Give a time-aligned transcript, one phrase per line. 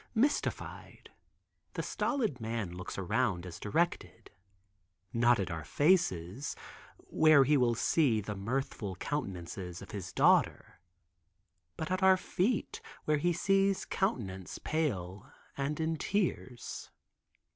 [0.15, 1.11] Mystified,
[1.73, 4.31] the stolid man looks around as directed,
[5.13, 6.55] not at our faces,
[6.97, 10.79] where he will see the mirthful countenance of his daughter,
[11.77, 16.89] but at our feet where he sees a countenance pale and in tears.